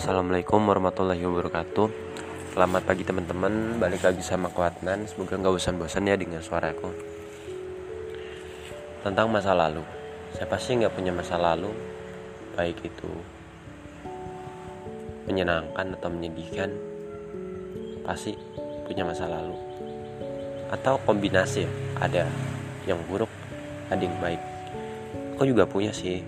Assalamualaikum 0.00 0.64
warahmatullahi 0.64 1.20
wabarakatuh. 1.28 1.92
Selamat 2.56 2.88
pagi 2.88 3.04
teman-teman. 3.04 3.76
Balik 3.76 4.08
lagi 4.08 4.24
sama 4.24 4.48
Kuatnan. 4.48 5.04
Semoga 5.04 5.36
gak 5.36 5.52
bosan-bosan 5.52 6.08
ya 6.08 6.16
dengan 6.16 6.40
suaraku. 6.40 6.88
Tentang 9.04 9.28
masa 9.28 9.52
lalu. 9.52 9.84
Siapa 10.32 10.56
sih 10.56 10.80
gak 10.80 10.96
punya 10.96 11.12
masa 11.12 11.36
lalu. 11.36 11.68
Baik 12.56 12.80
itu 12.80 13.12
Menyenangkan 15.28 15.92
atau 16.00 16.08
menyedihkan. 16.08 16.72
Pasti 18.00 18.32
punya 18.88 19.04
masa 19.04 19.28
lalu. 19.28 19.52
Atau 20.72 20.96
kombinasi 21.04 21.68
ya. 21.68 21.70
Ada 22.00 22.24
yang 22.88 23.04
buruk 23.04 23.28
Ada 23.92 24.00
yang 24.00 24.16
baik. 24.16 24.40
Aku 25.36 25.44
juga 25.44 25.68
punya 25.68 25.92
sih 25.92 26.24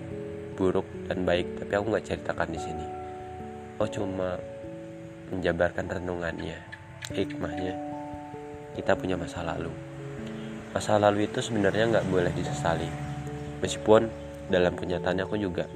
buruk 0.53 0.85
dan 1.09 1.25
baik. 1.25 1.57
Tapi 1.57 1.73
aku 1.73 1.89
nggak 1.89 2.05
ceritakan 2.05 2.53
di 2.53 2.61
sini 2.61 3.02
oh 3.83 3.91
cuma 3.91 4.39
menjabarkan 5.27 5.91
renungannya 5.91 6.55
hikmahnya. 7.11 7.75
Kita 8.79 8.95
punya 8.95 9.19
masa 9.19 9.43
lalu. 9.43 9.75
Masa 10.71 10.95
lalu 10.95 11.27
itu 11.27 11.43
sebenarnya 11.43 11.91
nggak 11.91 12.07
boleh 12.07 12.31
disesali. 12.31 12.87
Meskipun 13.59 14.07
dalam 14.47 14.79
kenyataannya 14.79 15.27
aku 15.27 15.35
juga 15.35 15.67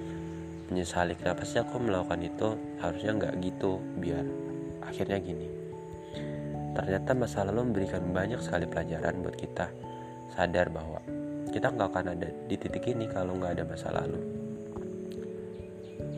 menyesali 0.71 1.19
kenapa 1.19 1.43
sih 1.43 1.59
aku 1.59 1.83
melakukan 1.83 2.23
itu? 2.23 2.47
Harusnya 2.79 3.11
nggak 3.11 3.33
gitu 3.43 3.83
biar 3.99 4.23
akhirnya 4.87 5.19
gini. 5.19 5.47
Ternyata 6.79 7.11
masa 7.11 7.43
lalu 7.43 7.67
memberikan 7.67 8.07
banyak 8.15 8.39
sekali 8.39 8.71
pelajaran 8.71 9.19
buat 9.19 9.35
kita 9.35 9.67
sadar 10.31 10.71
bahwa 10.71 11.03
kita 11.51 11.75
nggak 11.75 11.87
akan 11.91 12.05
ada 12.15 12.29
di 12.47 12.55
titik 12.55 12.87
ini 12.87 13.03
kalau 13.11 13.35
nggak 13.35 13.51
ada 13.59 13.63
masa 13.67 13.91
lalu. 13.91 14.23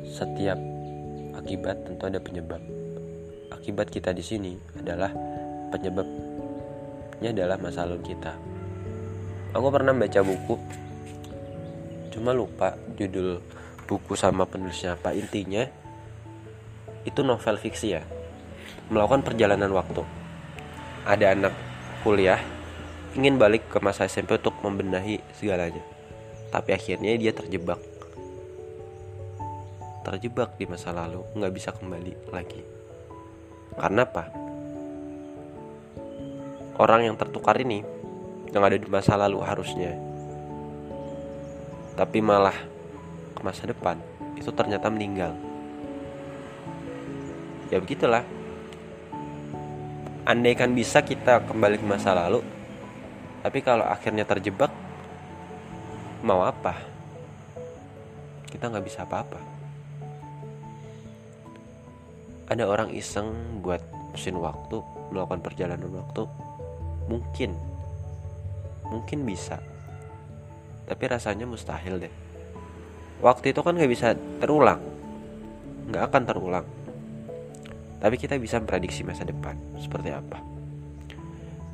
Setiap 0.05 0.78
akibat 1.39 1.87
tentu 1.87 2.03
ada 2.05 2.19
penyebab. 2.19 2.59
Akibat 3.49 3.87
kita 3.87 4.11
di 4.11 4.21
sini 4.21 4.53
adalah 4.75 5.09
penyebabnya 5.71 7.29
adalah 7.31 7.55
masa 7.55 7.87
lalu 7.87 8.13
kita. 8.13 8.35
Aku 9.55 9.71
pernah 9.73 9.95
baca 9.95 10.21
buku, 10.21 10.55
cuma 12.13 12.35
lupa 12.35 12.77
judul 12.93 13.41
buku 13.89 14.13
sama 14.13 14.45
penulisnya 14.45 14.93
apa. 14.93 15.15
Intinya 15.17 15.65
itu 17.07 17.25
novel 17.25 17.57
fiksi 17.57 17.97
ya, 17.97 18.05
melakukan 18.93 19.25
perjalanan 19.25 19.73
waktu. 19.73 20.05
Ada 21.09 21.33
anak 21.33 21.53
kuliah 22.05 22.37
ingin 23.17 23.41
balik 23.41 23.65
ke 23.73 23.81
masa 23.81 24.05
SMP 24.05 24.37
untuk 24.37 24.53
membenahi 24.61 25.17
segalanya, 25.33 25.81
tapi 26.53 26.77
akhirnya 26.77 27.17
dia 27.17 27.33
terjebak 27.33 27.81
terjebak 30.09 30.57
di 30.57 30.65
masa 30.65 30.89
lalu 30.89 31.21
nggak 31.37 31.53
bisa 31.53 31.69
kembali 31.69 32.33
lagi. 32.33 32.65
Karena 33.77 34.09
apa? 34.09 34.25
Orang 36.81 37.05
yang 37.05 37.13
tertukar 37.13 37.53
ini 37.61 37.85
yang 38.49 38.65
ada 38.65 38.73
di 38.73 38.89
masa 38.89 39.13
lalu 39.13 39.37
harusnya. 39.45 39.93
Tapi 41.93 42.25
malah 42.25 42.57
ke 43.37 43.41
masa 43.45 43.69
depan 43.69 44.01
itu 44.33 44.49
ternyata 44.49 44.89
meninggal. 44.89 45.37
Ya 47.69 47.77
begitulah. 47.77 48.25
Andaikan 50.25 50.73
bisa 50.73 51.05
kita 51.05 51.45
kembali 51.45 51.77
ke 51.77 51.85
masa 51.85 52.17
lalu 52.17 52.41
tapi 53.45 53.61
kalau 53.61 53.85
akhirnya 53.85 54.25
terjebak 54.25 54.73
mau 56.25 56.41
apa? 56.41 56.81
Kita 58.49 58.73
nggak 58.73 58.85
bisa 58.89 59.05
apa-apa 59.05 59.59
ada 62.49 62.65
orang 62.65 62.89
iseng 62.89 63.61
buat 63.61 63.79
mesin 64.09 64.33
waktu 64.41 64.81
melakukan 65.13 65.41
perjalanan 65.45 65.89
waktu. 65.93 66.25
Mungkin. 67.05 67.53
Mungkin 68.89 69.19
bisa. 69.21 69.61
Tapi 70.89 71.03
rasanya 71.05 71.45
mustahil 71.45 72.01
deh. 72.01 72.13
Waktu 73.21 73.53
itu 73.53 73.61
kan 73.61 73.77
gak 73.77 73.91
bisa 73.91 74.17
terulang. 74.41 74.81
Nggak 75.89 76.03
akan 76.09 76.23
terulang. 76.25 76.65
Tapi 78.01 78.15
kita 78.17 78.39
bisa 78.41 78.57
memprediksi 78.57 79.05
masa 79.05 79.27
depan 79.27 79.53
seperti 79.77 80.09
apa. 80.09 80.41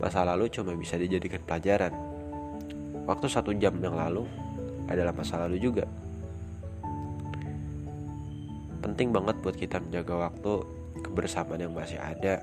Masa 0.01 0.27
lalu 0.27 0.51
cuma 0.51 0.75
bisa 0.75 0.99
dijadikan 0.99 1.39
pelajaran. 1.43 1.93
Waktu 3.07 3.31
satu 3.31 3.55
jam 3.55 3.79
yang 3.79 3.95
lalu 3.95 4.27
adalah 4.91 5.13
masa 5.13 5.39
lalu 5.39 5.61
juga 5.61 5.85
penting 8.85 9.09
banget 9.09 9.41
buat 9.41 9.57
kita 9.57 9.81
menjaga 9.81 10.29
waktu 10.29 10.53
kebersamaan 11.01 11.57
yang 11.57 11.73
masih 11.73 11.97
ada. 11.97 12.37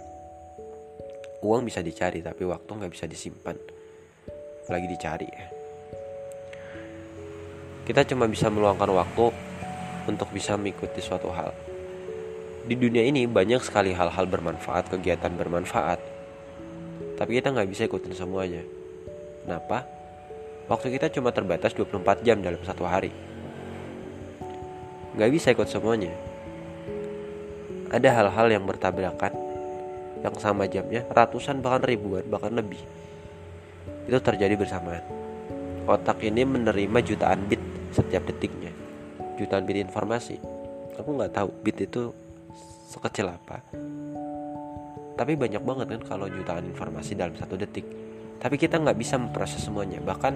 Uang 1.47 1.63
bisa 1.63 1.79
dicari 1.79 2.19
tapi 2.19 2.43
waktu 2.43 2.67
nggak 2.67 2.91
bisa 2.91 3.07
disimpan. 3.07 3.55
Lagi 4.67 4.87
dicari 4.91 5.31
kita 7.83 8.07
cuma 8.07 8.31
bisa 8.31 8.47
meluangkan 8.47 8.95
waktu 8.95 9.35
untuk 10.07 10.31
bisa 10.31 10.55
mengikuti 10.55 11.03
suatu 11.03 11.35
hal. 11.35 11.51
Di 12.63 12.79
dunia 12.79 13.03
ini 13.03 13.27
banyak 13.27 13.59
sekali 13.59 13.91
hal-hal 13.91 14.31
bermanfaat 14.31 14.87
kegiatan 14.87 15.35
bermanfaat. 15.35 15.99
Tapi 17.19 17.31
kita 17.43 17.51
nggak 17.51 17.67
bisa 17.67 17.91
ikutin 17.91 18.15
semuanya. 18.15 18.63
Kenapa? 19.43 19.83
Waktu 20.71 20.95
kita 20.95 21.11
cuma 21.11 21.35
terbatas 21.35 21.75
24 21.75 22.23
jam 22.23 22.39
dalam 22.39 22.63
satu 22.63 22.87
hari. 22.87 23.11
Nggak 25.19 25.31
bisa 25.35 25.51
ikut 25.51 25.67
semuanya 25.67 26.32
ada 27.93 28.09
hal-hal 28.09 28.49
yang 28.49 28.65
bertabrakan 28.65 29.37
yang 30.25 30.33
sama 30.41 30.65
jamnya 30.65 31.05
ratusan 31.13 31.61
bahkan 31.61 31.85
ribuan 31.85 32.25
bahkan 32.25 32.57
lebih. 32.57 32.81
Itu 34.09 34.19
terjadi 34.19 34.57
bersamaan. 34.57 35.05
Otak 35.85 36.25
ini 36.25 36.47
menerima 36.47 36.99
jutaan 37.05 37.45
bit 37.51 37.61
setiap 37.93 38.25
detiknya. 38.25 38.73
Jutaan 39.37 39.69
bit 39.69 39.83
informasi. 39.83 40.41
Aku 40.97 41.19
nggak 41.19 41.37
tahu 41.37 41.49
bit 41.61 41.85
itu 41.85 42.15
sekecil 42.89 43.29
apa. 43.29 43.61
Tapi 45.13 45.33
banyak 45.37 45.61
banget 45.61 45.87
kan 45.93 46.03
kalau 46.17 46.27
jutaan 46.31 46.65
informasi 46.71 47.13
dalam 47.19 47.37
satu 47.37 47.59
detik. 47.61 47.85
Tapi 48.41 48.57
kita 48.57 48.81
nggak 48.81 48.97
bisa 48.97 49.21
memproses 49.21 49.61
semuanya. 49.61 50.01
Bahkan 50.01 50.35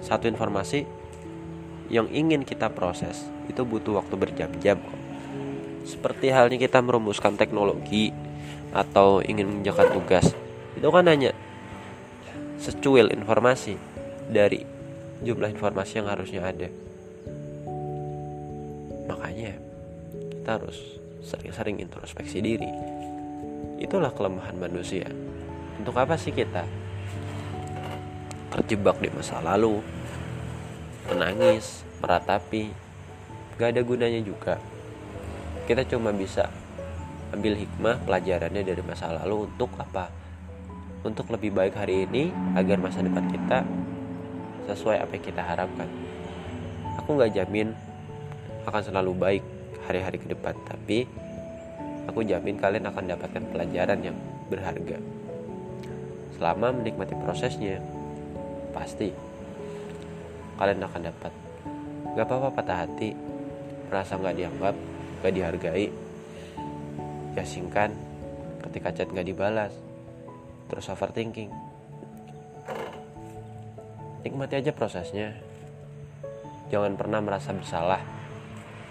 satu 0.00 0.30
informasi 0.30 0.86
yang 1.90 2.06
ingin 2.08 2.46
kita 2.46 2.70
proses 2.70 3.26
itu 3.50 3.66
butuh 3.66 3.98
waktu 3.98 4.14
berjam-jam 4.14 4.78
kok 4.78 5.09
seperti 5.84 6.32
halnya 6.32 6.60
kita 6.60 6.80
merumuskan 6.84 7.36
teknologi 7.36 8.12
atau 8.70 9.18
ingin 9.24 9.48
mengerjakan 9.48 9.88
tugas. 9.94 10.26
Itu 10.76 10.88
kan 10.94 11.06
hanya 11.10 11.34
secuil 12.60 13.10
informasi 13.10 13.74
dari 14.30 14.62
jumlah 15.24 15.50
informasi 15.50 15.92
yang 16.00 16.08
harusnya 16.08 16.42
ada. 16.44 16.68
Makanya 19.10 19.58
kita 20.30 20.50
harus 20.60 20.78
sering-sering 21.24 21.82
introspeksi 21.82 22.38
diri. 22.40 22.70
Itulah 23.80 24.12
kelemahan 24.12 24.56
manusia. 24.56 25.08
Untuk 25.80 25.96
apa 25.96 26.14
sih 26.20 26.32
kita 26.32 26.64
terjebak 28.52 29.00
di 29.00 29.08
masa 29.12 29.40
lalu? 29.40 29.80
Menangis 31.10 31.82
meratapi 31.98 32.70
gak 33.58 33.76
ada 33.76 33.82
gunanya 33.84 34.20
juga 34.24 34.56
kita 35.70 35.86
cuma 35.86 36.10
bisa 36.10 36.50
ambil 37.30 37.54
hikmah 37.54 38.02
pelajarannya 38.02 38.66
dari 38.66 38.82
masa 38.82 39.14
lalu 39.22 39.46
untuk 39.46 39.70
apa? 39.78 40.10
Untuk 41.06 41.30
lebih 41.30 41.54
baik 41.54 41.78
hari 41.78 42.10
ini 42.10 42.34
agar 42.58 42.82
masa 42.82 43.06
depan 43.06 43.30
kita 43.30 43.62
sesuai 44.66 44.98
apa 44.98 45.14
yang 45.14 45.24
kita 45.30 45.38
harapkan. 45.38 45.86
Aku 46.98 47.14
nggak 47.14 47.38
jamin 47.38 47.70
akan 48.66 48.82
selalu 48.82 49.14
baik 49.14 49.44
hari-hari 49.86 50.18
ke 50.18 50.34
depan 50.34 50.58
tapi 50.66 51.06
aku 52.10 52.26
jamin 52.26 52.58
kalian 52.58 52.90
akan 52.90 53.06
dapatkan 53.06 53.44
pelajaran 53.54 54.02
yang 54.02 54.18
berharga. 54.50 54.98
Selama 56.34 56.74
menikmati 56.82 57.14
prosesnya 57.14 57.78
pasti 58.74 59.14
kalian 60.58 60.82
akan 60.82 61.02
dapat. 61.14 61.32
Gak 62.18 62.26
apa-apa 62.26 62.58
patah 62.58 62.90
hati 62.90 63.14
merasa 63.86 64.18
nggak 64.18 64.34
dianggap 64.34 64.74
gak 65.20 65.36
dihargai 65.36 65.92
ya 67.36 67.44
singkan 67.44 67.92
ketika 68.68 68.92
chat 68.92 69.08
gak 69.12 69.26
dibalas 69.26 69.72
terus 70.70 70.86
overthinking. 70.86 71.50
Nikmati 74.20 74.60
aja 74.60 74.70
prosesnya. 74.70 75.32
Jangan 76.70 76.94
pernah 76.94 77.18
merasa 77.18 77.50
bersalah 77.50 77.98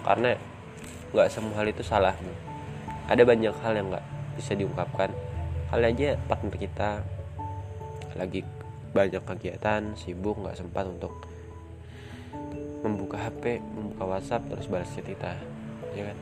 karena 0.03 0.35
gak 1.15 1.31
semua 1.31 1.55
hal 1.61 1.71
itu 1.71 1.81
salahmu 1.85 2.49
ada 3.09 3.25
banyak 3.25 3.55
hal 3.65 3.73
yang 3.73 3.89
gak 3.89 4.05
bisa 4.37 4.53
diungkapkan. 4.53 5.09
Kali 5.73 5.85
aja 5.85 6.13
partner 6.29 6.55
kita. 6.57 6.91
Lagi 8.13 8.45
banyak 8.93 9.21
kegiatan 9.25 9.97
sibuk 9.97 10.37
gak 10.45 10.57
sempat 10.57 10.85
untuk 10.85 11.13
membuka 12.85 13.17
HP 13.17 13.59
membuka 13.59 14.17
WhatsApp 14.17 14.45
terus 14.49 14.69
balas 14.69 14.89
chat 14.93 15.03
kita 15.03 15.35
ya 15.95 16.03
kan? 16.09 16.17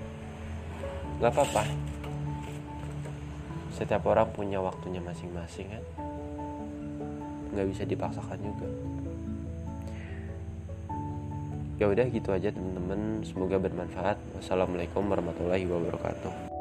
Nggak 1.18 1.32
apa-apa. 1.34 1.64
Setiap 3.74 4.04
orang 4.10 4.30
punya 4.34 4.58
waktunya 4.60 5.02
masing-masing 5.02 5.70
kan? 5.70 5.84
Nggak 7.54 7.68
bisa 7.74 7.84
dipaksakan 7.86 8.40
juga. 8.42 8.70
Ya 11.78 11.86
udah 11.86 12.06
gitu 12.10 12.30
aja 12.34 12.50
teman-teman. 12.50 13.22
Semoga 13.22 13.62
bermanfaat. 13.62 14.18
Wassalamualaikum 14.34 15.06
warahmatullahi 15.06 15.70
wabarakatuh 15.70 16.57